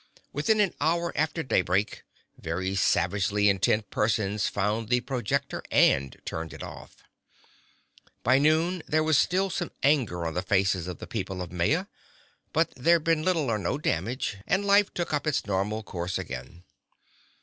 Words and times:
Within 0.33 0.59
an 0.59 0.73
hour 0.81 1.13
after 1.15 1.43
daybreak, 1.43 2.01
very 2.35 2.73
savagely 2.73 3.49
intent 3.49 3.91
persons 3.91 4.47
found 4.47 4.89
the 4.89 5.01
projector 5.01 5.61
and 5.69 6.19
turned 6.25 6.53
it 6.53 6.63
off. 6.63 7.03
By 8.23 8.39
noon 8.39 8.81
there 8.87 9.03
was 9.03 9.19
still 9.19 9.51
some 9.51 9.69
anger 9.83 10.25
on 10.25 10.33
the 10.33 10.41
faces 10.41 10.87
of 10.87 10.97
the 10.97 11.05
people 11.05 11.39
of 11.39 11.51
Maya, 11.51 11.85
but 12.51 12.73
there'd 12.75 13.03
been 13.03 13.21
little 13.21 13.47
or 13.51 13.59
no 13.59 13.77
damage, 13.77 14.37
and 14.47 14.65
life 14.65 14.91
took 14.91 15.13
up 15.13 15.27
its 15.27 15.45
normal 15.45 15.83
course 15.83 16.17
again. 16.17 16.63